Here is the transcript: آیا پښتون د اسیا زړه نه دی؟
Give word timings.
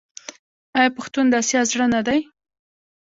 آیا 0.77 0.89
پښتون 0.97 1.25
د 1.29 1.33
اسیا 1.41 1.61
زړه 1.71 1.85
نه 1.93 2.01
دی؟ 2.07 2.19